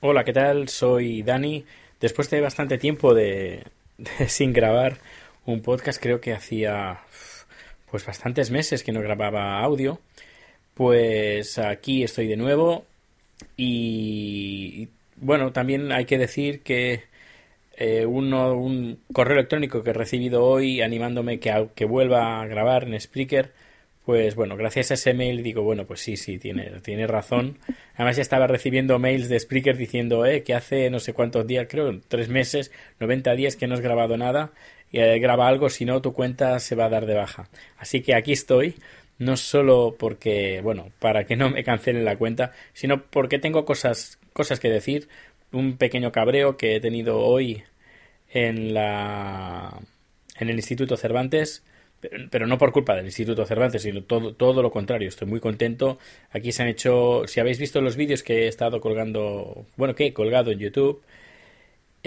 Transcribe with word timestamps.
Hola, 0.00 0.24
¿qué 0.24 0.34
tal? 0.34 0.68
Soy 0.68 1.22
Dani. 1.22 1.64
Después 2.00 2.28
de 2.28 2.42
bastante 2.42 2.76
tiempo 2.76 3.14
de, 3.14 3.64
sin 4.28 4.52
grabar 4.52 4.98
un 5.46 5.62
podcast, 5.62 6.02
creo 6.02 6.20
que 6.20 6.34
hacía 6.34 7.00
pues 7.90 8.04
bastantes 8.04 8.50
meses 8.50 8.82
que 8.82 8.92
no 8.92 9.00
grababa 9.00 9.60
audio. 9.60 9.98
Pues 10.74 11.58
aquí 11.58 12.02
estoy 12.04 12.26
de 12.28 12.36
nuevo 12.36 12.84
y 13.56 14.88
bueno, 15.16 15.52
también 15.52 15.90
hay 15.92 16.04
que 16.04 16.18
decir 16.18 16.60
que 16.60 17.04
eh, 17.76 18.04
uno, 18.04 18.52
un 18.54 19.00
correo 19.14 19.38
electrónico 19.38 19.82
que 19.82 19.90
he 19.90 19.94
recibido 19.94 20.44
hoy 20.44 20.82
animándome 20.82 21.40
que, 21.40 21.68
que 21.74 21.86
vuelva 21.86 22.42
a 22.42 22.46
grabar 22.46 22.84
en 22.84 23.00
Spreaker, 23.00 23.52
pues 24.06 24.36
bueno, 24.36 24.56
gracias 24.56 24.92
a 24.92 24.94
ese 24.94 25.14
mail 25.14 25.42
digo, 25.42 25.64
bueno, 25.64 25.84
pues 25.84 25.98
sí, 26.00 26.16
sí, 26.16 26.38
tiene, 26.38 26.80
tiene 26.80 27.08
razón. 27.08 27.58
Además 27.96 28.14
ya 28.14 28.22
estaba 28.22 28.46
recibiendo 28.46 29.00
mails 29.00 29.28
de 29.28 29.40
Spreaker 29.40 29.76
diciendo, 29.76 30.24
eh, 30.24 30.44
que 30.44 30.54
hace 30.54 30.88
no 30.90 31.00
sé 31.00 31.12
cuántos 31.12 31.44
días, 31.44 31.66
creo, 31.68 32.00
tres 32.06 32.28
meses, 32.28 32.70
90 33.00 33.32
días 33.34 33.56
que 33.56 33.66
no 33.66 33.74
has 33.74 33.80
grabado 33.80 34.16
nada, 34.16 34.52
y 34.92 35.00
eh, 35.00 35.18
graba 35.18 35.48
algo, 35.48 35.70
si 35.70 35.84
no 35.84 36.00
tu 36.00 36.12
cuenta 36.12 36.60
se 36.60 36.76
va 36.76 36.84
a 36.84 36.88
dar 36.88 37.04
de 37.04 37.14
baja. 37.14 37.48
Así 37.78 38.00
que 38.00 38.14
aquí 38.14 38.30
estoy, 38.30 38.76
no 39.18 39.36
solo 39.36 39.96
porque, 39.98 40.60
bueno, 40.62 40.92
para 41.00 41.24
que 41.24 41.34
no 41.34 41.50
me 41.50 41.64
cancelen 41.64 42.04
la 42.04 42.16
cuenta, 42.16 42.52
sino 42.74 43.02
porque 43.02 43.40
tengo 43.40 43.64
cosas, 43.64 44.20
cosas 44.32 44.60
que 44.60 44.70
decir, 44.70 45.08
un 45.50 45.78
pequeño 45.78 46.12
cabreo 46.12 46.56
que 46.56 46.76
he 46.76 46.80
tenido 46.80 47.18
hoy 47.18 47.64
en 48.30 48.72
la 48.72 49.80
en 50.38 50.48
el 50.48 50.56
Instituto 50.56 50.96
Cervantes, 50.96 51.64
pero 52.30 52.46
no 52.46 52.58
por 52.58 52.72
culpa 52.72 52.94
del 52.94 53.06
Instituto 53.06 53.46
Cervantes, 53.46 53.82
sino 53.82 54.02
todo, 54.02 54.34
todo 54.34 54.62
lo 54.62 54.70
contrario. 54.70 55.08
Estoy 55.08 55.28
muy 55.28 55.40
contento. 55.40 55.98
Aquí 56.30 56.52
se 56.52 56.62
han 56.62 56.68
hecho, 56.68 57.22
si 57.26 57.40
habéis 57.40 57.58
visto 57.58 57.80
los 57.80 57.96
vídeos 57.96 58.22
que 58.22 58.44
he 58.44 58.48
estado 58.48 58.80
colgando, 58.80 59.66
bueno, 59.76 59.94
que 59.94 60.06
he 60.06 60.12
colgado 60.12 60.50
en 60.50 60.58
YouTube, 60.58 61.02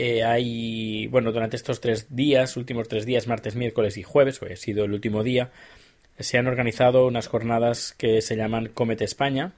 eh, 0.02 0.23
hay, 0.23 1.08
bueno, 1.08 1.32
durante 1.34 1.58
estos 1.58 1.82
tres 1.82 2.16
días, 2.16 2.55
últimos 2.55 2.88
tres 2.88 3.05
días, 3.05 3.27
martes, 3.27 3.55
miércoles 3.55 3.98
y 3.98 4.04
jueves, 4.04 4.42
hoy 4.42 4.54
ha 4.54 4.55
sido 4.55 4.86
el 4.86 4.94
último 4.94 5.23
día, 5.23 5.52
se 6.17 6.38
han 6.38 6.48
organizado 6.48 7.06
unas 7.06 7.27
jornadas 7.27 7.94
que 7.98 8.21
se 8.21 8.38
llaman 8.38 8.70
Comete 8.70 9.04
España 9.04 9.54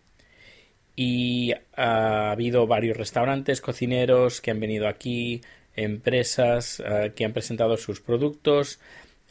y 0.96 1.54
ha 1.76 2.32
habido 2.32 2.66
varios 2.68 2.98
restaurantes, 2.98 3.62
cocineros 3.62 4.42
que 4.42 4.50
han 4.50 4.60
venido 4.60 4.88
aquí, 4.88 5.42
empresas 5.76 6.80
uh, 6.80 7.14
que 7.14 7.24
han 7.24 7.34
presentado 7.34 7.78
sus 7.78 8.02
productos, 8.02 8.80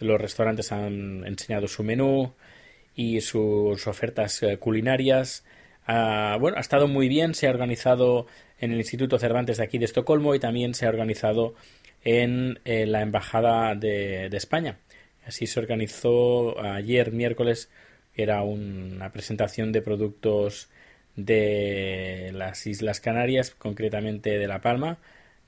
los 0.00 0.20
restaurantes 0.20 0.72
han 0.72 1.24
enseñado 1.26 1.68
su 1.68 1.82
menú 1.82 2.32
y 2.94 3.20
sus 3.20 3.86
ofertas 3.86 4.42
uh, 4.42 4.58
culinarias. 4.58 5.44
Uh, 5.88 6.38
bueno, 6.38 6.56
ha 6.56 6.60
estado 6.60 6.88
muy 6.88 7.08
bien, 7.08 7.34
se 7.34 7.46
ha 7.46 7.50
organizado 7.50 8.26
en 8.58 8.72
el 8.72 8.78
Instituto 8.78 9.18
Cervantes 9.18 9.58
de 9.58 9.64
aquí 9.64 9.78
de 9.78 9.84
Estocolmo 9.86 10.34
y 10.34 10.40
también 10.40 10.74
se 10.74 10.86
ha 10.86 10.90
organizado 10.90 11.54
en 12.04 12.58
eh, 12.64 12.86
la 12.86 13.02
Embajada 13.02 13.74
de 13.74 14.28
España. 14.32 14.78
Así 15.26 15.46
se 15.46 15.60
organizó 15.60 16.60
ayer 16.60 17.12
miércoles, 17.12 17.70
era 18.14 18.42
una 18.42 19.12
presentación 19.12 19.72
de 19.72 19.82
productos 19.82 20.68
de 21.16 22.30
las 22.34 22.66
Islas 22.66 23.00
Canarias, 23.00 23.50
concretamente 23.50 24.38
de 24.38 24.46
La 24.46 24.60
Palma, 24.60 24.98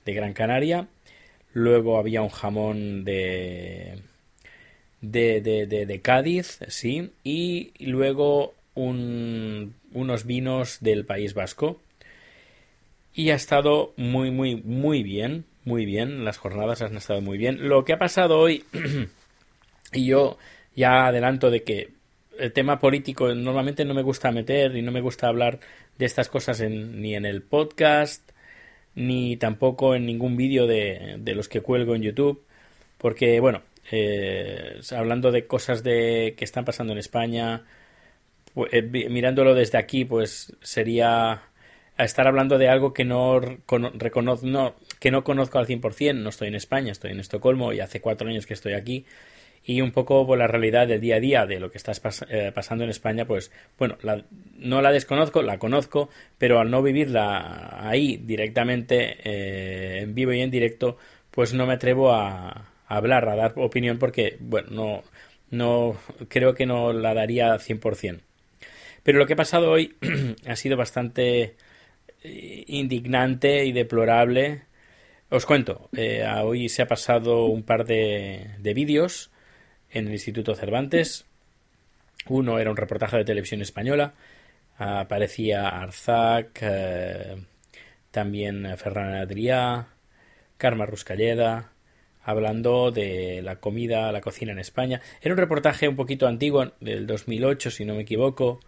de 0.05 0.13
Gran 0.13 0.33
Canaria. 0.33 0.87
Luego 1.53 1.97
había 1.97 2.21
un 2.21 2.29
jamón 2.29 3.03
de, 3.03 4.01
de, 5.03 5.41
de, 5.41 5.85
de, 5.85 6.01
Cádiz, 6.01 6.59
sí, 6.69 7.11
y 7.25 7.73
luego 7.79 8.53
un, 8.73 9.75
unos 9.91 10.25
vinos 10.25 10.77
del 10.79 11.05
País 11.05 11.33
Vasco. 11.33 11.81
Y 13.13 13.29
ha 13.29 13.35
estado 13.35 13.93
muy, 13.97 14.31
muy, 14.31 14.55
muy 14.55 15.03
bien, 15.03 15.45
muy 15.65 15.85
bien. 15.85 16.23
Las 16.25 16.37
jornadas 16.37 16.81
han 16.81 16.95
estado 16.95 17.21
muy 17.21 17.37
bien. 17.37 17.67
Lo 17.67 17.83
que 17.85 17.93
ha 17.93 17.99
pasado 17.99 18.39
hoy, 18.39 18.63
y 19.93 20.05
yo 20.05 20.37
ya 20.73 21.05
adelanto 21.07 21.51
de 21.51 21.63
que 21.63 21.89
el 22.39 22.53
tema 22.53 22.79
político 22.79 23.35
normalmente 23.35 23.85
no 23.85 23.93
me 23.93 24.01
gusta 24.01 24.31
meter 24.31 24.75
y 24.75 24.81
no 24.81 24.91
me 24.91 25.01
gusta 25.01 25.27
hablar 25.27 25.59
de 25.99 26.05
estas 26.05 26.29
cosas 26.29 26.61
ni 26.61 27.13
en 27.13 27.25
el 27.25 27.43
podcast 27.43 28.31
ni 28.95 29.37
tampoco 29.37 29.93
en 29.93 30.05
ningún 30.05 30.35
vídeo 30.37 30.65
de, 30.65 31.17
de, 31.19 31.35
los 31.35 31.47
que 31.47 31.61
cuelgo 31.61 31.93
en 31.93 32.01
YouTube 32.01 32.43
porque 32.97 33.39
bueno 33.39 33.61
eh, 33.91 34.79
hablando 34.95 35.31
de 35.31 35.47
cosas 35.47 35.83
de 35.83 36.35
que 36.37 36.45
están 36.45 36.65
pasando 36.65 36.93
en 36.93 36.99
España 36.99 37.63
pues, 38.53 38.73
eh, 38.73 38.81
mirándolo 38.81 39.53
desde 39.55 39.77
aquí 39.77 40.05
pues 40.05 40.55
sería 40.61 41.43
estar 41.97 42.27
hablando 42.27 42.57
de 42.57 42.69
algo 42.69 42.93
que 42.93 43.05
no, 43.05 43.39
reconozco 43.39 44.45
no, 44.47 44.75
que 44.99 45.11
no 45.11 45.23
conozco 45.23 45.59
al 45.59 45.67
100% 45.67 46.15
no 46.15 46.29
estoy 46.29 46.47
en 46.47 46.55
España 46.55 46.91
estoy 46.91 47.11
en 47.11 47.19
Estocolmo 47.19 47.73
y 47.73 47.79
hace 47.79 48.01
cuatro 48.01 48.29
años 48.29 48.45
que 48.45 48.53
estoy 48.53 48.73
aquí. 48.73 49.05
Y 49.65 49.79
un 49.79 49.91
poco 49.91 50.27
por 50.27 50.37
la 50.37 50.47
realidad 50.47 50.87
del 50.87 50.99
día 50.99 51.15
a 51.15 51.19
día 51.21 51.45
de 51.45 51.57
lo 51.57 51.71
que 51.71 51.77
está 51.77 51.93
eh, 52.27 52.51
pasando 52.53 52.83
en 52.83 52.89
España, 52.89 53.23
pues 53.25 53.49
bueno, 53.79 53.97
la, 54.01 54.25
no 54.57 54.81
la 54.81 54.91
desconozco, 54.91 55.41
la 55.41 55.57
conozco, 55.57 56.09
pero 56.37 56.59
al 56.59 56.69
no 56.69 56.81
vivirla 56.81 57.79
ahí 57.79 58.17
directamente, 58.17 59.15
eh, 59.23 60.01
en 60.01 60.13
vivo 60.13 60.33
y 60.33 60.41
en 60.41 60.51
directo, 60.51 60.97
pues 61.31 61.53
no 61.53 61.65
me 61.65 61.75
atrevo 61.75 62.11
a, 62.11 62.72
hablar, 62.87 63.27
a 63.29 63.35
dar 63.35 63.53
opinión 63.57 63.97
porque, 63.99 64.37
bueno, 64.39 64.69
no, 64.71 65.03
no 65.51 65.97
creo 66.29 66.53
que 66.53 66.65
no 66.65 66.93
la 66.93 67.13
daría 67.13 67.55
100%. 67.55 68.21
Pero 69.03 69.19
lo 69.19 69.27
que 69.27 69.33
ha 69.33 69.37
pasado 69.37 69.71
hoy 69.71 69.95
ha 70.47 70.55
sido 70.55 70.77
bastante 70.77 71.55
eh, 72.23 72.63
indignante 72.67 73.65
y 73.65 73.71
deplorable. 73.71 74.63
Os 75.29 75.45
cuento, 75.45 75.89
eh, 75.95 76.25
hoy 76.43 76.69
se 76.69 76.83
ha 76.83 76.87
pasado 76.87 77.45
un 77.45 77.63
par 77.63 77.85
de, 77.85 78.51
de 78.59 78.73
vídeos 78.73 79.31
en 79.91 80.07
el 80.07 80.13
Instituto 80.13 80.55
Cervantes. 80.55 81.25
Uno 82.27 82.59
era 82.59 82.71
un 82.71 82.77
reportaje 82.77 83.17
de 83.17 83.25
televisión 83.25 83.61
española. 83.61 84.13
Aparecía 84.77 85.67
Arzac, 85.67 86.59
eh, 86.61 87.35
también 88.11 88.65
Ferran 88.77 89.15
Adrià, 89.15 89.87
Karma 90.57 90.85
Ruscalleda, 90.85 91.72
hablando 92.23 92.91
de 92.91 93.41
la 93.43 93.57
comida, 93.57 94.11
la 94.11 94.21
cocina 94.21 94.51
en 94.51 94.59
España. 94.59 95.01
Era 95.21 95.33
un 95.33 95.39
reportaje 95.39 95.87
un 95.87 95.95
poquito 95.95 96.27
antiguo, 96.27 96.71
del 96.79 97.05
2008, 97.05 97.71
si 97.71 97.85
no 97.85 97.95
me 97.95 98.01
equivoco, 98.01 98.59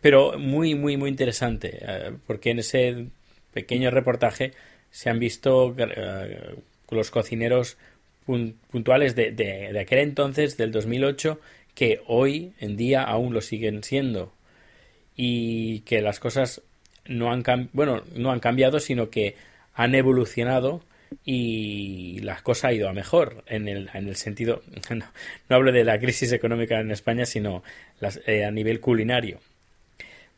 pero 0.00 0.38
muy, 0.38 0.74
muy, 0.74 0.96
muy 0.96 1.10
interesante, 1.10 1.78
eh, 1.80 2.12
porque 2.26 2.50
en 2.50 2.60
ese 2.60 3.06
pequeño 3.52 3.90
reportaje 3.90 4.52
se 4.90 5.10
han 5.10 5.18
visto 5.18 5.74
eh, 5.78 6.56
los 6.90 7.10
cocineros 7.10 7.76
puntuales 8.24 9.14
de, 9.14 9.30
de, 9.30 9.72
de, 9.72 9.80
aquel 9.80 10.00
entonces, 10.00 10.56
del 10.56 10.72
2008, 10.72 11.40
que 11.74 12.00
hoy 12.06 12.52
en 12.58 12.76
día 12.76 13.02
aún 13.02 13.32
lo 13.34 13.40
siguen 13.40 13.84
siendo. 13.84 14.32
Y 15.14 15.80
que 15.80 16.02
las 16.02 16.20
cosas 16.20 16.62
no 17.06 17.32
han, 17.32 17.44
bueno, 17.72 18.02
no 18.14 18.32
han 18.32 18.40
cambiado, 18.40 18.80
sino 18.80 19.10
que 19.10 19.36
han 19.74 19.94
evolucionado 19.94 20.82
y 21.24 22.20
la 22.20 22.40
cosa 22.42 22.68
ha 22.68 22.72
ido 22.72 22.88
a 22.88 22.92
mejor 22.92 23.44
en 23.46 23.68
el, 23.68 23.90
en 23.94 24.08
el 24.08 24.16
sentido, 24.16 24.62
no, 24.90 25.06
no, 25.48 25.56
hablo 25.56 25.72
de 25.72 25.84
la 25.84 25.98
crisis 25.98 26.32
económica 26.32 26.80
en 26.80 26.90
España, 26.90 27.26
sino 27.26 27.62
las, 28.00 28.20
eh, 28.26 28.44
a 28.44 28.50
nivel 28.50 28.80
culinario. 28.80 29.40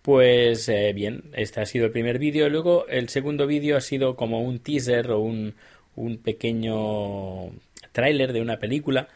Pues 0.03 0.69
eh, 0.69 0.93
bien, 0.95 1.25
este 1.35 1.61
ha 1.61 1.67
sido 1.67 1.87
el 1.87 1.93
primer 1.93 2.19
vídeo. 2.19 2.49
Luego 2.49 2.87
el 2.89 3.09
segundo 3.09 3.47
vídeo 3.47 3.77
ha 3.77 3.81
sido 3.81 4.17
como 4.17 4.41
un 4.43 4.61
teaser 4.61 5.11
o 5.11 5.21
un, 5.21 5.55
un 5.97 6.19
pequeño 6.19 7.51
tráiler 7.93 8.33
de 8.33 8.41
una 8.41 8.59
película 8.59 9.09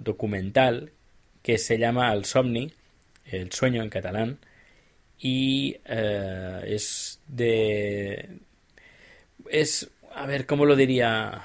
documental 0.00 0.92
que 1.42 1.58
se 1.58 1.78
llama 1.78 2.12
El 2.12 2.24
Somni, 2.24 2.72
el 3.26 3.52
sueño 3.52 3.82
en 3.82 3.88
catalán, 3.88 4.38
y 5.18 5.76
eh, 5.84 6.60
es 6.66 7.20
de... 7.28 8.28
es... 9.50 9.88
a 10.16 10.26
ver, 10.26 10.46
¿cómo 10.46 10.64
lo 10.64 10.76
diría? 10.76 11.42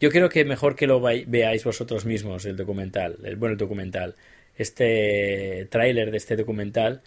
Yo 0.00 0.10
creo 0.10 0.28
que 0.28 0.44
mejor 0.44 0.74
que 0.76 0.86
lo 0.86 1.00
veáis 1.00 1.64
vosotros 1.64 2.04
mismos 2.04 2.44
el 2.44 2.56
documental, 2.56 3.18
el 3.24 3.36
bueno 3.36 3.52
el 3.52 3.58
documental, 3.58 4.16
este 4.56 5.66
tráiler 5.70 6.10
de 6.10 6.16
este 6.16 6.36
documental 6.36 7.02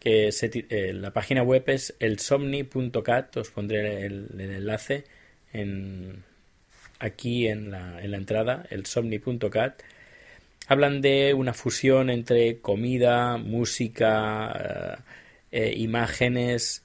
que 0.00 0.28
eh, 0.28 0.92
la 0.92 1.12
página 1.12 1.42
web 1.42 1.64
es 1.68 1.94
elsomni.cat, 1.98 3.36
os 3.36 3.50
pondré 3.50 4.04
el, 4.04 4.28
enlace 4.38 5.04
en, 5.52 6.24
aquí 6.98 7.46
en 7.46 7.70
la, 7.70 8.02
en 8.02 8.10
la 8.10 8.16
entrada, 8.16 8.66
elsomni.cat. 8.70 9.82
Hablan 10.66 11.00
de 11.00 11.32
una 11.34 11.54
fusión 11.54 12.10
entre 12.10 12.58
comida, 12.60 13.36
música, 13.38 14.98
eh, 15.52 15.70
eh, 15.70 15.74
imágenes 15.76 16.83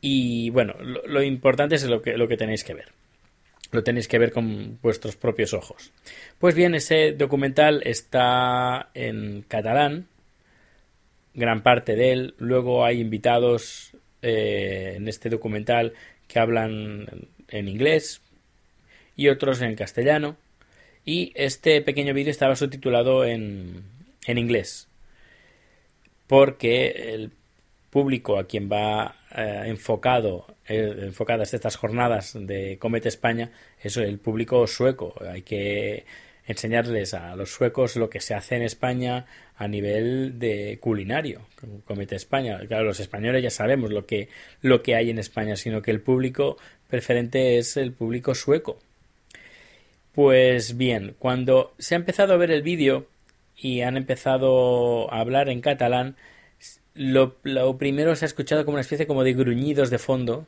y 0.00 0.50
bueno, 0.50 0.74
lo, 0.80 1.22
importante 1.22 1.74
es 1.74 1.84
lo 1.84 2.00
que, 2.00 2.16
lo 2.16 2.28
que 2.28 2.36
tenéis 2.36 2.64
que 2.64 2.74
ver. 2.74 2.88
Lo 3.72 3.84
tenéis 3.84 4.08
que 4.08 4.18
ver 4.18 4.32
con 4.32 4.78
vuestros 4.82 5.16
propios 5.16 5.54
ojos. 5.54 5.92
Pues 6.38 6.54
bien, 6.54 6.74
ese 6.74 7.12
documental 7.12 7.82
está 7.84 8.90
en 8.94 9.44
catalán, 9.46 10.08
gran 11.34 11.62
parte 11.62 11.94
de 11.94 12.12
él. 12.12 12.34
Luego 12.38 12.84
hay 12.84 13.00
invitados 13.00 13.92
eh, 14.22 14.94
en 14.96 15.06
este 15.06 15.28
documental 15.28 15.92
que 16.26 16.40
hablan 16.40 17.28
en 17.48 17.68
inglés 17.68 18.22
y 19.14 19.28
otros 19.28 19.60
en 19.60 19.76
castellano. 19.76 20.36
Y 21.04 21.32
este 21.34 21.80
pequeño 21.82 22.14
vídeo 22.14 22.30
estaba 22.30 22.56
subtitulado 22.56 23.24
en, 23.24 23.84
en 24.26 24.38
inglés. 24.38 24.88
Porque 26.26 27.12
el 27.14 27.30
público 27.90 28.38
a 28.38 28.44
quien 28.44 28.70
va 28.70 29.14
eh, 29.34 29.62
enfocado 29.66 30.46
eh, 30.66 30.94
enfocadas 31.02 31.52
estas 31.52 31.76
jornadas 31.76 32.36
de 32.38 32.78
Comete 32.78 33.08
España 33.08 33.50
es 33.82 33.96
el 33.96 34.18
público 34.18 34.66
sueco. 34.66 35.14
Hay 35.28 35.42
que 35.42 36.04
enseñarles 36.46 37.14
a 37.14 37.34
los 37.36 37.50
suecos 37.50 37.96
lo 37.96 38.10
que 38.10 38.20
se 38.20 38.34
hace 38.34 38.56
en 38.56 38.62
España 38.62 39.26
a 39.56 39.68
nivel 39.68 40.38
de 40.38 40.78
culinario, 40.80 41.42
Comete 41.84 42.16
España. 42.16 42.58
Claro, 42.66 42.84
los 42.84 43.00
españoles 43.00 43.42
ya 43.42 43.50
sabemos 43.50 43.90
lo 43.90 44.06
que, 44.06 44.28
lo 44.62 44.82
que 44.82 44.94
hay 44.94 45.10
en 45.10 45.18
España, 45.18 45.56
sino 45.56 45.82
que 45.82 45.90
el 45.90 46.00
público 46.00 46.56
preferente 46.88 47.58
es 47.58 47.76
el 47.76 47.92
público 47.92 48.34
sueco. 48.34 48.78
Pues 50.12 50.76
bien, 50.76 51.14
cuando 51.18 51.74
se 51.78 51.94
ha 51.94 51.98
empezado 51.98 52.32
a 52.34 52.36
ver 52.36 52.50
el 52.50 52.62
vídeo 52.62 53.06
y 53.56 53.82
han 53.82 53.96
empezado 53.96 55.12
a 55.12 55.20
hablar 55.20 55.48
en 55.48 55.60
catalán, 55.60 56.16
lo, 56.94 57.78
primero 57.78 58.14
se 58.16 58.24
ha 58.24 58.26
escuchado 58.26 58.64
como 58.64 58.74
una 58.74 58.82
especie 58.82 59.06
como 59.06 59.24
de 59.24 59.34
gruñidos 59.34 59.90
de 59.90 59.98
fondo, 59.98 60.46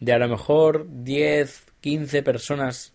de 0.00 0.12
a 0.12 0.18
lo 0.18 0.28
mejor 0.28 0.86
10, 0.88 1.64
15 1.80 2.22
personas 2.22 2.92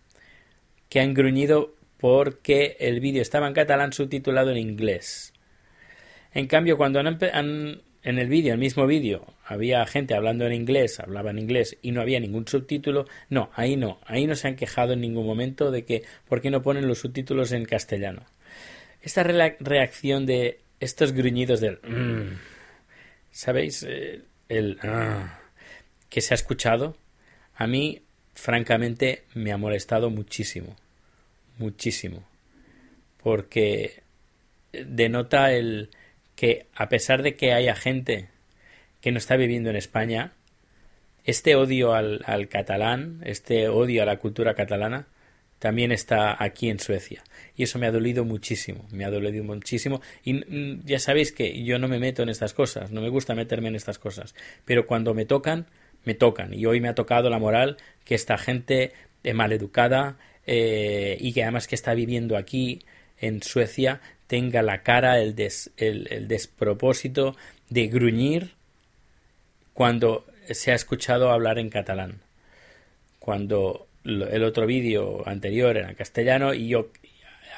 que 0.88 1.00
han 1.00 1.14
gruñido 1.14 1.74
porque 1.98 2.76
el 2.80 3.00
vídeo 3.00 3.22
estaba 3.22 3.48
en 3.48 3.54
catalán 3.54 3.92
subtitulado 3.92 4.50
en 4.50 4.58
inglés. 4.58 5.32
En 6.32 6.46
cambio, 6.46 6.76
cuando 6.76 7.00
han, 7.00 7.06
en 8.02 8.18
el 8.18 8.28
vídeo, 8.28 8.52
el 8.52 8.60
mismo 8.60 8.86
vídeo, 8.86 9.26
había 9.44 9.84
gente 9.86 10.14
hablando 10.14 10.46
en 10.46 10.52
inglés, 10.52 11.00
hablaba 11.00 11.30
en 11.30 11.38
inglés 11.38 11.76
y 11.82 11.92
no 11.92 12.00
había 12.00 12.20
ningún 12.20 12.46
subtítulo, 12.46 13.06
no, 13.28 13.50
ahí 13.54 13.76
no, 13.76 13.98
ahí 14.04 14.26
no 14.26 14.36
se 14.36 14.46
han 14.46 14.56
quejado 14.56 14.92
en 14.92 15.00
ningún 15.00 15.26
momento 15.26 15.70
de 15.70 15.84
que 15.84 16.02
por 16.28 16.40
qué 16.40 16.50
no 16.50 16.62
ponen 16.62 16.86
los 16.86 16.98
subtítulos 16.98 17.52
en 17.52 17.64
castellano. 17.64 18.26
Esta 19.00 19.22
reacción 19.22 20.26
de 20.26 20.60
estos 20.80 21.12
gruñidos 21.12 21.60
del 21.60 21.78
mm", 21.82 22.57
¿sabéis? 23.38 23.84
Eh, 23.84 24.22
el 24.48 24.80
ah, 24.82 25.38
que 26.08 26.20
se 26.20 26.34
ha 26.34 26.36
escuchado, 26.36 26.96
a 27.54 27.68
mí, 27.68 28.02
francamente, 28.34 29.22
me 29.34 29.52
ha 29.52 29.56
molestado 29.56 30.10
muchísimo 30.10 30.74
muchísimo, 31.58 32.24
porque 33.22 34.02
denota 34.72 35.52
el 35.52 35.90
que 36.34 36.66
a 36.74 36.88
pesar 36.88 37.22
de 37.22 37.34
que 37.34 37.52
haya 37.52 37.74
gente 37.74 38.28
que 39.00 39.12
no 39.12 39.18
está 39.18 39.36
viviendo 39.36 39.70
en 39.70 39.76
España, 39.76 40.32
este 41.24 41.54
odio 41.54 41.94
al, 41.94 42.22
al 42.26 42.48
catalán, 42.48 43.20
este 43.24 43.68
odio 43.68 44.02
a 44.02 44.06
la 44.06 44.18
cultura 44.18 44.54
catalana, 44.54 45.06
también 45.58 45.92
está 45.92 46.42
aquí 46.42 46.70
en 46.70 46.78
Suecia. 46.78 47.22
Y 47.56 47.64
eso 47.64 47.78
me 47.78 47.86
ha 47.86 47.92
dolido 47.92 48.24
muchísimo, 48.24 48.86
me 48.90 49.04
ha 49.04 49.10
dolido 49.10 49.44
muchísimo. 49.44 50.00
Y 50.24 50.80
ya 50.84 50.98
sabéis 50.98 51.32
que 51.32 51.64
yo 51.64 51.78
no 51.78 51.88
me 51.88 51.98
meto 51.98 52.22
en 52.22 52.28
estas 52.28 52.54
cosas, 52.54 52.90
no 52.90 53.00
me 53.00 53.08
gusta 53.08 53.34
meterme 53.34 53.68
en 53.68 53.76
estas 53.76 53.98
cosas. 53.98 54.34
Pero 54.64 54.86
cuando 54.86 55.14
me 55.14 55.24
tocan, 55.24 55.66
me 56.04 56.14
tocan. 56.14 56.54
Y 56.54 56.66
hoy 56.66 56.80
me 56.80 56.88
ha 56.88 56.94
tocado 56.94 57.28
la 57.30 57.38
moral 57.38 57.76
que 58.04 58.14
esta 58.14 58.38
gente 58.38 58.92
maleducada, 59.34 60.16
eh, 60.50 61.18
y 61.20 61.34
que 61.34 61.42
además 61.42 61.66
que 61.66 61.74
está 61.74 61.92
viviendo 61.92 62.38
aquí 62.38 62.82
en 63.18 63.42
Suecia 63.42 64.00
tenga 64.26 64.62
la 64.62 64.82
cara, 64.82 65.20
el, 65.20 65.34
el, 65.76 66.26
despropósito 66.26 67.36
de 67.68 67.86
gruñir 67.88 68.54
cuando 69.74 70.24
se 70.50 70.72
ha 70.72 70.74
escuchado 70.74 71.30
hablar 71.30 71.58
en 71.58 71.68
catalán. 71.68 72.22
Cuando 73.18 73.88
el 74.08 74.42
otro 74.42 74.66
vídeo 74.66 75.26
anterior 75.28 75.76
era 75.76 75.94
castellano 75.94 76.54
y 76.54 76.68
yo 76.68 76.90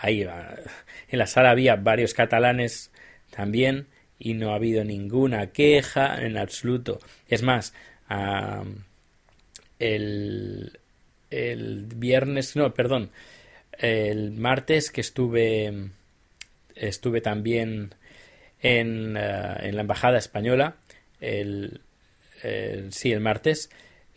ahí 0.01 0.23
en 0.23 1.19
la 1.19 1.27
sala 1.27 1.51
había 1.51 1.77
varios 1.77 2.15
catalanes 2.15 2.91
también 3.31 3.87
y 4.19 4.35
no 4.35 4.53
ha 4.53 4.57
habido 4.57 4.85
ninguna 4.85 5.49
queja 5.49 6.21
en 6.23 6.37
absoluto. 6.37 6.99
Es 7.29 7.43
más, 7.43 7.73
el, 9.79 10.79
el 11.31 11.87
viernes, 11.97 12.57
no, 12.57 12.75
perdón, 12.75 13.11
el 13.79 14.33
martes 14.33 14.91
que 14.91 15.01
estuve, 15.01 15.73
estuve 16.75 17.21
también 17.21 17.95
en, 18.61 19.17
eh, 19.17 19.55
en 19.61 19.75
la 19.77 19.81
embajada 19.81 20.19
española, 20.19 20.77
el, 21.21 21.81
sí, 22.91 23.13
el 23.13 23.21
martes, 23.21 23.71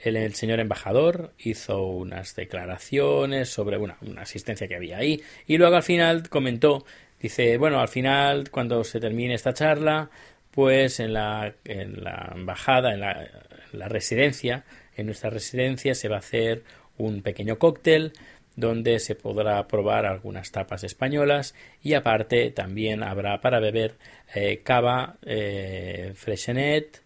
el, 0.03 0.33
señor 0.36 0.60
embajador 0.60 1.33
hizo 1.38 1.83
unas 1.83 2.36
declaraciones 2.36 3.50
sobre 3.50 3.77
una, 3.77 3.98
una 4.01 4.22
asistencia 4.22 4.67
que 4.67 4.75
había 4.75 4.98
ahí 4.98 5.22
y 5.48 5.57
luego 5.57 5.75
al 5.75 5.83
final 5.83 6.29
comentó, 6.29 6.86
dice, 7.19 7.57
bueno, 7.57 7.79
al 7.79 7.88
final 7.88 8.50
cuando 8.51 8.83
se 8.83 9.00
termine 9.00 9.33
esta 9.33 9.53
charla, 9.53 10.10
pues 10.51 11.00
en 11.00 11.13
la, 11.13 11.53
en 11.65 12.03
la 12.03 12.31
embajada, 12.36 12.93
en 12.93 13.00
la, 13.00 13.24
en 13.72 13.79
la 13.79 13.88
residencia, 13.88 14.65
en 14.95 15.07
nuestra 15.07 15.29
residencia 15.29 15.95
se 15.95 16.07
va 16.07 16.17
a 16.17 16.19
hacer 16.19 16.63
un 16.98 17.22
pequeño 17.22 17.57
cóctel 17.57 18.13
donde 18.55 19.00
se 19.00 19.15
podrá 19.15 19.67
probar 19.67 20.05
algunas 20.05 20.51
tapas 20.51 20.83
españolas 20.83 21.55
y 21.81 21.95
aparte 21.95 22.51
también 22.51 23.03
habrá 23.03 23.41
para 23.41 23.60
beber 23.60 23.95
eh, 24.36 24.62
cava, 24.63 25.17
eh, 25.24 26.13
freshenet, 26.15 27.01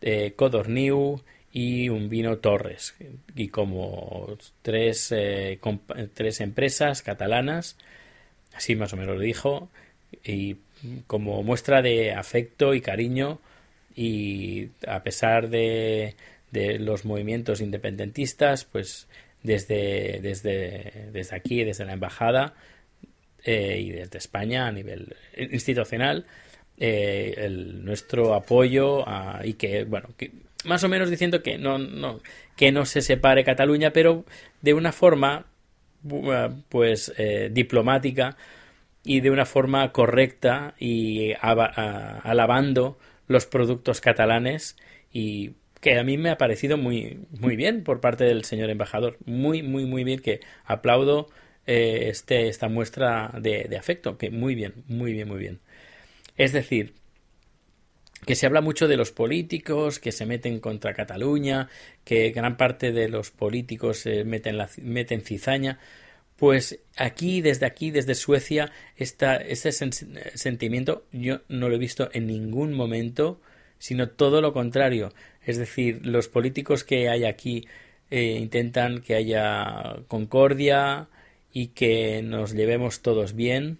eh, 0.00 0.32
y 1.52 1.88
un 1.88 2.08
vino 2.08 2.38
Torres. 2.38 2.94
Y 3.34 3.48
como 3.48 4.36
tres, 4.62 5.12
eh, 5.12 5.58
tres 6.14 6.40
empresas 6.40 7.02
catalanas 7.02 7.76
así 8.56 8.74
más 8.74 8.92
o 8.92 8.96
menos 8.96 9.16
lo 9.16 9.20
dijo 9.20 9.68
y 10.24 10.56
como 11.06 11.42
muestra 11.42 11.82
de 11.82 12.12
afecto 12.12 12.74
y 12.74 12.80
cariño 12.80 13.40
y 13.94 14.70
a 14.86 15.02
pesar 15.02 15.48
de, 15.48 16.16
de 16.50 16.78
los 16.78 17.04
movimientos 17.04 17.60
independentistas 17.60 18.64
pues 18.64 19.08
desde, 19.42 20.20
desde, 20.20 21.08
desde 21.12 21.36
aquí, 21.36 21.64
desde 21.64 21.84
la 21.84 21.92
embajada 21.92 22.54
eh, 23.44 23.80
y 23.80 23.90
desde 23.90 24.18
España 24.18 24.66
a 24.66 24.72
nivel 24.72 25.14
institucional, 25.36 26.26
eh, 26.78 27.48
nuestro 27.50 28.34
apoyo 28.34 29.04
y 29.44 29.54
que, 29.54 29.84
bueno, 29.84 30.08
que 30.16 30.32
más 30.66 30.84
o 30.84 30.88
menos 30.88 31.10
diciendo 31.10 31.42
que 31.42 31.58
no, 31.58 31.78
no, 31.78 32.20
que 32.56 32.72
no 32.72 32.84
se 32.84 33.00
separe 33.00 33.44
Cataluña, 33.44 33.92
pero 33.92 34.24
de 34.62 34.74
una 34.74 34.92
forma 34.92 35.46
pues 36.68 37.12
eh, 37.16 37.50
diplomática 37.52 38.36
y 39.02 39.20
de 39.20 39.30
una 39.30 39.46
forma 39.46 39.90
correcta 39.92 40.74
y 40.78 41.32
alabando 41.40 42.98
los 43.28 43.46
productos 43.46 44.00
catalanes 44.00 44.76
y 45.12 45.52
que 45.80 45.98
a 45.98 46.04
mí 46.04 46.18
me 46.18 46.30
ha 46.30 46.38
parecido 46.38 46.76
muy, 46.76 47.20
muy 47.38 47.56
bien 47.56 47.84
por 47.84 48.00
parte 48.00 48.24
del 48.24 48.44
señor 48.44 48.70
embajador. 48.70 49.18
Muy, 49.24 49.62
muy, 49.62 49.84
muy 49.84 50.04
bien, 50.04 50.20
que 50.20 50.40
aplaudo 50.64 51.28
eh, 51.66 52.08
este, 52.08 52.48
esta 52.48 52.68
muestra 52.68 53.32
de, 53.40 53.76
afecto, 53.78 54.18
que 54.18 54.30
muy 54.30 54.54
bien, 54.54 54.74
muy 54.88 55.12
bien, 55.12 55.28
muy 55.28 55.38
bien. 55.38 55.60
Es 56.36 56.52
decir, 56.52 56.94
que 58.26 58.34
se 58.34 58.44
habla 58.44 58.60
mucho 58.60 58.88
de 58.88 58.96
los 58.96 59.12
políticos 59.12 60.00
que 60.00 60.12
se 60.12 60.26
meten 60.26 60.58
contra 60.58 60.94
Cataluña, 60.94 61.68
que 62.04 62.30
gran 62.32 62.56
parte 62.56 62.92
de 62.92 63.08
los 63.08 63.30
políticos 63.30 63.98
se 63.98 64.24
meten, 64.24 64.58
la, 64.58 64.68
meten 64.82 65.22
cizaña. 65.22 65.78
Pues 66.34 66.80
aquí, 66.96 67.40
desde 67.40 67.66
aquí, 67.66 67.92
desde 67.92 68.16
Suecia, 68.16 68.72
esta, 68.96 69.36
ese 69.36 69.70
sentimiento 69.72 71.06
yo 71.12 71.40
no 71.48 71.68
lo 71.68 71.76
he 71.76 71.78
visto 71.78 72.10
en 72.12 72.26
ningún 72.26 72.74
momento, 72.74 73.40
sino 73.78 74.08
todo 74.08 74.40
lo 74.40 74.52
contrario. 74.52 75.14
Es 75.44 75.56
decir, 75.56 76.04
los 76.04 76.26
políticos 76.26 76.82
que 76.82 77.08
hay 77.08 77.24
aquí 77.24 77.68
eh, 78.10 78.38
intentan 78.40 79.02
que 79.02 79.14
haya 79.14 80.00
concordia 80.08 81.08
y 81.52 81.68
que 81.68 82.22
nos 82.22 82.54
llevemos 82.54 83.02
todos 83.02 83.34
bien. 83.34 83.78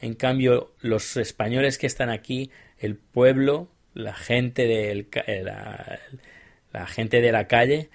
En 0.00 0.14
cambio, 0.14 0.74
los 0.82 1.16
españoles 1.16 1.78
que 1.78 1.86
están 1.86 2.10
aquí, 2.10 2.50
el 2.78 2.96
pueblo, 2.96 3.70
la 3.96 4.14
gente 4.14 4.66
del, 4.66 5.08
eh, 5.26 5.42
la, 5.42 5.98
la 6.72 6.86
gente 6.86 7.20
de 7.20 7.32
la 7.32 7.48
calle, 7.48 7.88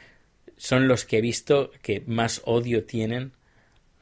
son 0.57 0.87
los 0.87 1.05
que 1.05 1.19
he 1.19 1.21
visto 1.21 1.71
que 1.81 2.03
más 2.05 2.41
odio 2.45 2.83
tienen 2.83 3.31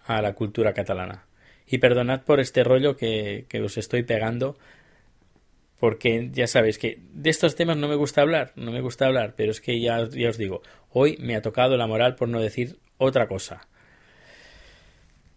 a 0.06 0.22
la 0.22 0.34
cultura 0.34 0.74
catalana. 0.74 1.25
Y 1.68 1.77
perdonad 1.77 2.24
por 2.24 2.39
este 2.39 2.63
rollo 2.63 2.98
que, 2.98 3.46
os 3.63 3.77
estoy 3.77 4.03
pegando, 4.03 4.58
porque 5.79 6.29
ya 6.34 6.48
sabéis 6.48 6.77
que 6.77 7.00
de 7.13 7.29
estos 7.29 7.56
temas 7.56 7.77
no 7.77 7.88
me 7.88 7.96
gusta 7.96 8.22
hablar, 8.22 8.53
no 8.56 8.72
me 8.72 8.82
gusta 8.82 9.06
hablar, 9.06 9.36
pero 9.38 9.51
es 9.51 9.62
que 9.62 9.79
ya, 9.79 10.08
ya 10.10 10.29
os 10.29 10.38
digo, 10.38 10.62
hoy 10.89 11.18
me 11.20 11.36
ha 11.36 11.41
tocado 11.41 11.77
la 11.77 11.88
moral 11.88 12.15
por 12.15 12.27
no 12.27 12.41
decir 12.41 12.77
otra 12.98 13.27
cosa. 13.27 13.68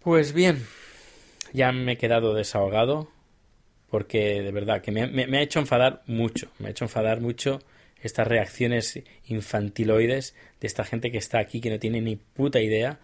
Pues 0.00 0.32
bien, 0.32 0.66
ya 1.52 1.70
me 1.70 1.92
he 1.92 1.98
quedado 1.98 2.34
desahogado, 2.34 3.10
porque 3.92 4.40
de 4.40 4.52
verdad 4.52 4.80
que 4.80 4.90
me, 4.90 5.02
ha 5.02 5.42
hecho 5.42 5.58
enfadar 5.58 6.00
mucho, 6.06 6.48
me 6.58 6.68
ha 6.68 6.70
hecho 6.70 6.86
enfadar 6.86 7.20
mucho 7.20 7.60
estas 8.00 8.26
reacciones 8.26 9.02
infantiloides 9.26 10.34
de 10.62 10.66
esta 10.66 10.86
gente 10.86 11.12
que 11.12 11.18
está 11.18 11.40
aquí 11.40 11.60
que 11.60 11.68
no 11.68 11.78
tiene 11.78 12.00
ni 12.00 12.16
puta 12.16 12.58
idea 12.62 13.00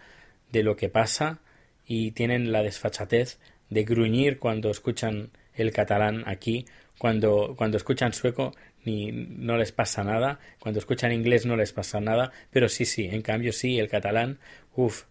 de 0.50 0.62
lo 0.62 0.76
que 0.76 0.88
pasa 0.88 1.40
y 1.86 2.12
tienen 2.12 2.52
la 2.52 2.62
desfachatez 2.62 3.38
de 3.68 3.84
gruñir 3.84 4.38
cuando 4.38 4.70
escuchan 4.70 5.28
el 5.52 5.72
catalán 5.72 6.24
aquí, 6.26 6.64
cuando, 6.96 7.54
cuando 7.54 7.76
escuchan 7.76 8.14
sueco 8.14 8.54
ni 8.86 9.12
no 9.12 9.58
les 9.58 9.72
pasa 9.72 10.04
nada, 10.04 10.40
cuando 10.58 10.80
escuchan 10.80 11.12
inglés 11.12 11.44
no 11.44 11.54
les 11.54 11.74
pasa 11.74 12.00
nada, 12.00 12.32
pero 12.50 12.70
sí, 12.70 12.86
sí, 12.86 13.04
en 13.12 13.20
cambio 13.20 13.52
sí, 13.52 13.78
el 13.78 13.90
catalán, 13.90 14.38
uff, 14.74 15.02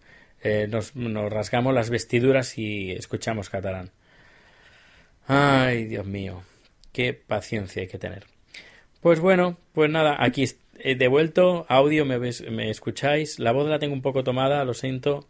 eh, 0.41 0.65
nos, 0.67 0.95
nos 0.95 1.31
rasgamos 1.31 1.75
las 1.75 1.91
vestiduras 1.91 2.57
y 2.57 2.93
escuchamos 2.93 3.51
catalán. 3.51 3.91
Ay, 5.27 5.85
Dios 5.85 6.05
mío, 6.05 6.41
qué 6.93 7.13
paciencia 7.13 7.81
hay 7.81 7.89
que 7.89 7.99
tener. 7.99 8.25
Pues 9.01 9.19
bueno, 9.19 9.57
pues 9.73 9.89
nada, 9.91 10.15
aquí 10.19 10.45
he 10.79 10.95
devuelto, 10.95 11.65
audio, 11.67 12.05
me, 12.05 12.17
me 12.17 12.69
escucháis, 12.69 13.37
la 13.37 13.51
voz 13.51 13.69
la 13.69 13.77
tengo 13.77 13.93
un 13.93 14.01
poco 14.01 14.23
tomada, 14.23 14.63
lo 14.63 14.73
siento, 14.73 15.27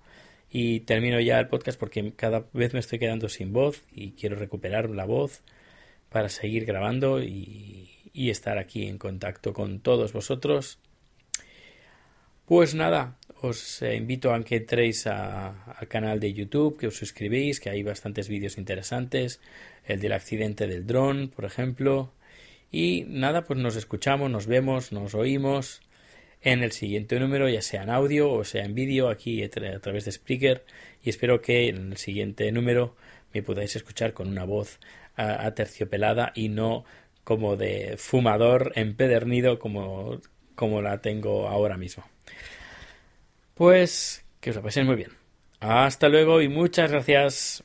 y 0.52 0.82
termino 0.82 1.20
ya 1.20 1.40
el 1.40 1.48
podcast 1.48 1.80
porque 1.80 2.14
cada 2.16 2.46
vez 2.54 2.74
me 2.74 2.80
estoy 2.80 3.00
quedando 3.00 3.28
sin 3.28 3.54
voz 3.54 3.84
y 3.92 4.12
quiero 4.12 4.36
recuperar 4.36 4.90
la 4.92 5.06
voz 5.06 5.42
para 6.10 6.30
seguir 6.30 6.66
grabando 6.66 7.22
y, 7.22 7.94
estar 8.14 8.58
aquí 8.58 8.88
en 8.88 8.98
contacto 8.98 9.54
con 9.54 9.80
todos 9.80 10.14
vosotros. 10.14 10.80
Pues 12.46 12.74
nada, 12.76 13.18
os 13.42 13.82
invito 13.82 14.34
a 14.34 14.44
que 14.44 14.58
entréis 14.58 15.08
al 15.08 15.88
canal 15.88 16.20
de 16.20 16.34
YouTube, 16.34 16.78
que 16.78 16.88
os 16.88 16.98
suscribéis, 16.98 17.60
que 17.60 17.70
hay 17.70 17.84
bastantes 17.84 18.30
vídeos 18.30 18.58
interesantes, 18.58 19.40
el 19.86 20.00
del 20.00 20.14
accidente 20.14 20.68
del 20.68 20.86
dron, 20.86 21.30
por 21.30 21.46
ejemplo. 21.46 22.12
Y 22.72 23.06
nada, 23.08 23.46
pues 23.46 23.60
nos 23.60 23.76
escuchamos, 23.76 24.30
nos 24.30 24.48
vemos, 24.48 24.92
nos 24.92 25.14
oímos 25.16 25.82
en 26.42 26.64
el 26.64 26.72
siguiente 26.72 27.20
número, 27.20 27.50
ya 27.50 27.62
sea 27.62 27.84
en 27.84 27.90
audio 27.90 28.32
o 28.32 28.44
sea 28.44 28.64
en 28.64 28.76
vídeo, 28.76 29.10
aquí 29.10 29.44
a 29.44 29.50
través 29.50 30.06
de 30.06 30.12
Spreaker. 30.12 30.66
Y 31.04 31.10
espero 31.10 31.42
que 31.42 31.70
en 31.70 31.92
el 31.92 31.98
siguiente 31.98 32.52
número 32.52 32.96
me 33.34 33.44
podáis 33.44 33.76
escuchar 33.76 34.14
con 34.14 34.28
una 34.28 34.44
voz 34.46 34.80
aterciopelada 35.16 36.32
y 36.36 36.50
no 36.50 36.86
como 37.24 37.58
de 37.58 37.96
fumador 37.98 38.72
empedernido 38.76 39.60
como, 39.60 40.22
como 40.56 40.82
la 40.82 41.02
tengo 41.02 41.48
ahora 41.48 41.78
mismo. 41.78 42.06
Pues 43.58 44.24
que 44.40 44.52
os 44.52 44.56
lo 44.56 44.62
paséis 44.62 44.86
muy 44.86 44.96
bien. 44.96 45.12
Hasta 45.60 46.10
luego 46.10 46.42
y 46.42 46.48
muchas 46.48 46.92
gracias. 46.92 47.64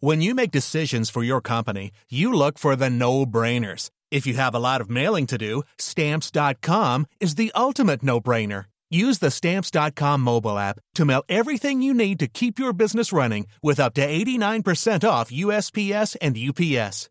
When 0.00 0.22
you 0.22 0.32
make 0.32 0.52
decisions 0.52 1.10
for 1.10 1.24
your 1.24 1.40
company, 1.40 1.90
you 2.08 2.32
look 2.32 2.56
for 2.56 2.76
the 2.76 2.88
no-brainers. 2.88 3.90
If 4.12 4.28
you 4.28 4.34
have 4.34 4.54
a 4.54 4.60
lot 4.60 4.80
of 4.80 4.88
mailing 4.88 5.26
to 5.26 5.36
do, 5.36 5.64
stamps.com 5.76 7.06
is 7.18 7.34
the 7.34 7.50
ultimate 7.56 8.04
no-brainer. 8.04 8.66
Use 8.90 9.18
the 9.18 9.30
stamps.com 9.30 10.20
mobile 10.20 10.56
app 10.56 10.78
to 10.94 11.04
mail 11.04 11.24
everything 11.28 11.82
you 11.82 11.92
need 11.92 12.18
to 12.20 12.28
keep 12.28 12.60
your 12.60 12.72
business 12.72 13.12
running 13.12 13.46
with 13.62 13.80
up 13.80 13.92
to 13.94 14.06
89% 14.06 15.08
off 15.08 15.30
USPS 15.30 16.16
and 16.22 16.38
UPS. 16.38 17.10